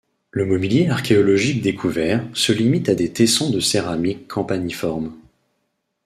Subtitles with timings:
[0.31, 5.13] Le mobilier archéologique découvert se limite à des tessons de céramique campaniforme.